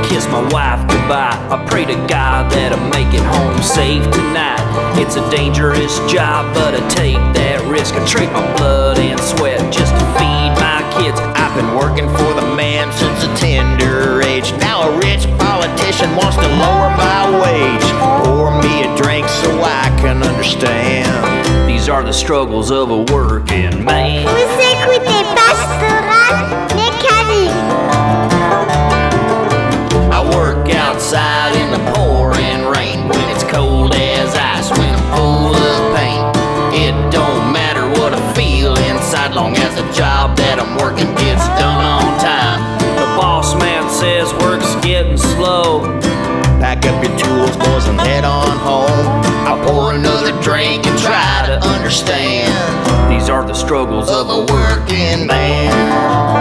[0.08, 1.36] Kiss my wife goodbye.
[1.50, 4.62] I pray to God that I make it home safe tonight.
[5.00, 7.94] It's a dangerous job, but I take that risk.
[7.94, 11.18] I trade my blood and sweat just to feed my kids.
[11.36, 14.52] I've been working for the man since a tender age.
[14.60, 17.88] Now a rich politician wants to lower my wage.
[18.24, 21.10] Pour me a drink so I can understand.
[21.68, 24.26] These are the struggles of a working man.
[31.72, 36.20] The pouring rain when it's cold as ice, when I'm full of pain.
[36.76, 41.46] It don't matter what I feel inside, long as the job that I'm working gets
[41.56, 42.60] done on time.
[42.96, 45.80] The boss man says work's getting slow.
[46.60, 49.06] Pack up your tools, boys, and head on home.
[49.48, 52.52] I'll pour another drink and try to understand.
[53.10, 56.31] These are the struggles of a working man.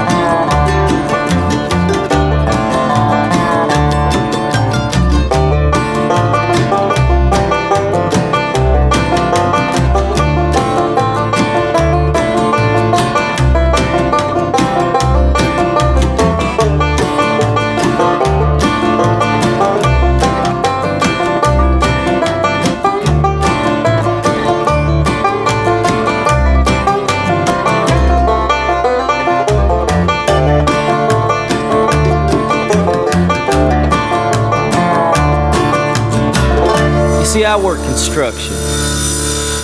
[37.32, 38.54] See, I work construction.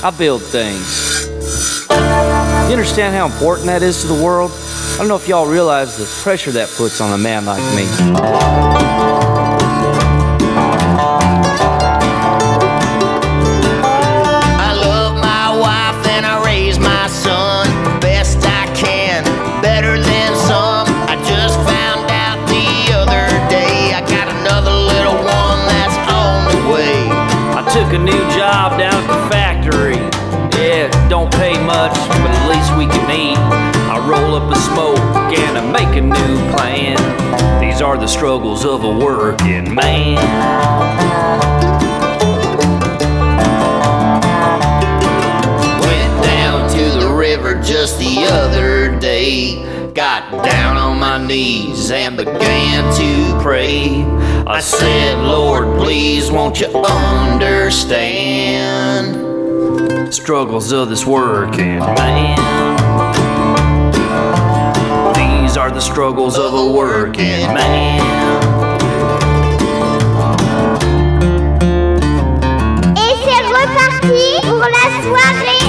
[0.02, 1.28] I build things.
[1.90, 4.52] You understand how important that is to the world?
[4.54, 8.77] I don't know if y'all realize the pressure that puts on a man like me.
[31.68, 33.38] Much, but at least we can eat.
[33.92, 34.98] I roll up a smoke
[35.38, 36.98] and I make a new plan.
[37.60, 40.16] These are the struggles of a working man.
[45.84, 49.92] Went down to the river just the other day.
[49.94, 54.06] Got down on my knees and began to pray.
[54.48, 58.08] I said, Lord, please won't you understand?
[60.10, 62.38] Struggles of this working man.
[65.14, 68.02] These are the struggles of a working man.
[72.96, 75.68] Et c'est reparti pour la soirée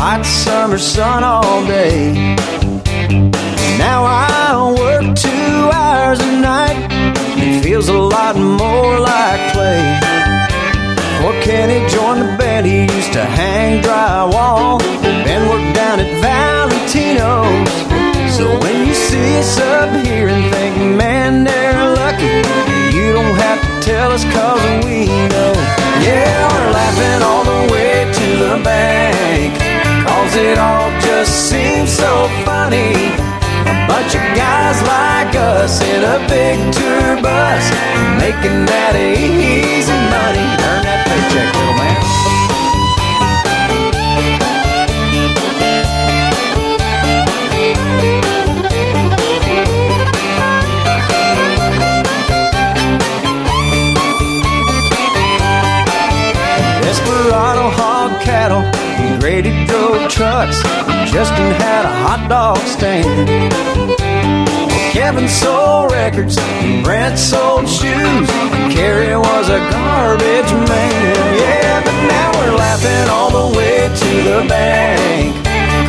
[0.00, 2.14] Hot summer sun all day.
[3.76, 6.88] Now I work two hours a night.
[7.36, 9.84] It feels a lot more like play.
[10.96, 14.80] Before Kenny joined the band, he used to hang drywall.
[15.02, 17.70] Then worked down at Valentino's.
[18.34, 22.36] So when you see us up here and think, man, they're lucky,
[22.96, 25.52] you don't have to tell us cause we know.
[26.00, 29.69] Yeah, we're laughing all the way to the bank.
[30.30, 32.94] Cause it all just seems so funny.
[33.66, 37.68] A bunch of guys like us in a big tour bus,
[38.16, 40.46] making that easy money.
[40.70, 41.98] Earn that paycheck, little man.
[56.82, 58.62] Desperado hog cattle,
[59.20, 60.62] Grady drove trucks,
[61.12, 63.28] Justin had a hot dog stand.
[64.92, 68.28] Kevin sold records, and Brent sold shoes,
[68.72, 71.36] Kerry was a garbage man.
[71.36, 75.36] Yeah, but now we're laughing all the way to the bank,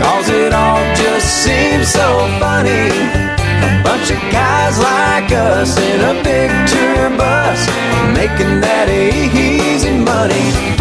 [0.03, 2.91] cause it all just seems so funny.
[3.63, 7.65] A bunch of guys like us in a big tour bus,
[8.13, 10.80] making that easy money.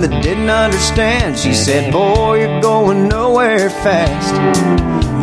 [0.00, 1.38] That didn't understand.
[1.38, 4.34] She said, Boy, you're going nowhere fast.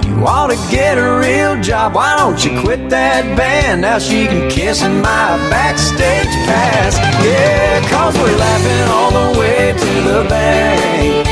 [0.07, 1.95] You ought to get a real job.
[1.95, 3.81] Why don't you quit that band?
[3.81, 6.97] Now she can kiss in my backstage pass.
[7.25, 11.27] Yeah, cause we're laughing all the way to the bank.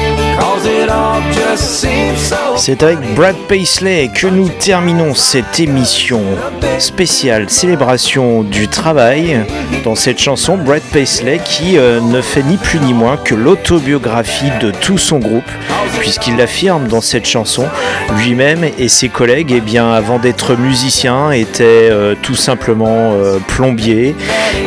[2.57, 6.22] C'est avec Brad Paisley que nous terminons cette émission
[6.80, 9.45] spéciale célébration du travail.
[9.84, 14.51] Dans cette chanson, Brad Paisley qui euh, ne fait ni plus ni moins que l'autobiographie
[14.61, 15.43] de tout son groupe,
[15.99, 17.66] puisqu'il affirme dans cette chanson
[18.18, 24.16] lui-même et ses collègues, eh bien, avant d'être musicien, étaient euh, tout simplement euh, plombiers,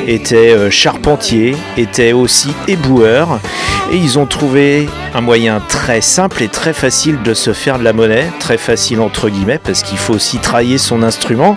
[0.07, 3.41] étaient euh, charpentiers, étaient aussi éboueurs,
[3.93, 7.85] et ils ont trouvé un moyen très simple et très facile de se faire de
[7.85, 11.55] la monnaie, très facile entre guillemets, parce qu'il faut aussi travailler son instrument,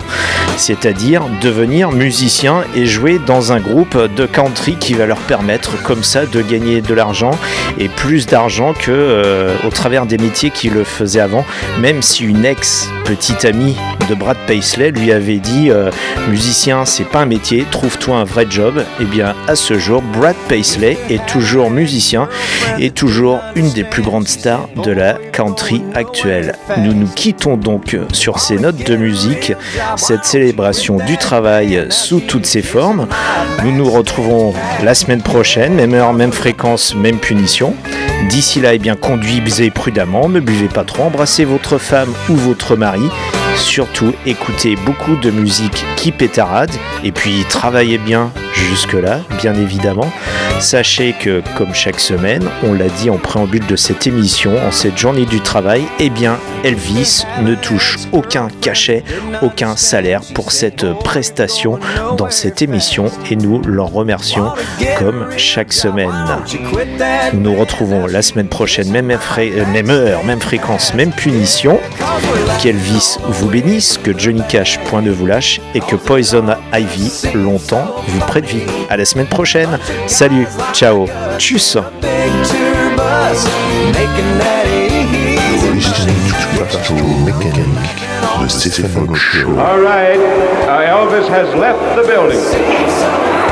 [0.56, 6.02] c'est-à-dire devenir musicien et jouer dans un groupe de country qui va leur permettre comme
[6.02, 7.32] ça de gagner de l'argent
[7.78, 11.44] et plus d'argent que euh, au travers des métiers qu'ils le faisaient avant,
[11.80, 13.76] même si une ex petite amie
[14.08, 15.90] de Brad Paisley lui avait dit euh,
[16.28, 18.82] musicien c'est pas un métier, trouve-toi un vrai job.
[19.00, 22.28] Et bien à ce jour, Brad Paisley est toujours musicien
[22.78, 26.54] et toujours une des plus grandes stars de la country actuelle.
[26.78, 29.52] Nous nous quittons donc sur ces notes de musique,
[29.96, 33.06] cette célébration du travail sous toutes ses formes.
[33.64, 37.74] Nous nous retrouvons la semaine prochaine, même heure, même fréquence, même punition.
[38.28, 42.76] D'ici là, eh bien, conduisez prudemment, ne buvez pas trop, embrassez votre femme ou votre
[42.76, 43.02] mari.
[43.56, 46.70] Surtout, écoutez beaucoup de musique qui pétarade
[47.04, 50.10] et puis travaillez bien jusque-là, bien évidemment.
[50.60, 54.96] Sachez que, comme chaque semaine, on l'a dit en préambule de cette émission, en cette
[54.96, 59.02] journée du travail, eh bien, Elvis ne touche aucun cachet,
[59.42, 61.78] aucun salaire pour cette prestation
[62.16, 64.52] dans cette émission et nous l'en remercions
[64.98, 66.12] comme chaque semaine.
[67.32, 69.06] Nous nous retrouvons la semaine prochaine, même,
[69.72, 71.80] même heure, même fréquence, même punition.
[72.62, 77.96] Qu'Elvis vous bénisse, que Johnny Cash point ne vous lâche et que Poison Ivy longtemps
[78.06, 78.62] vous prête vie.
[78.90, 79.78] À la semaine prochaine.
[80.06, 81.06] Salut, ciao,
[81.38, 81.76] tchuss.
[89.58, 90.18] All right,
[90.68, 93.51] Elvis has left the building.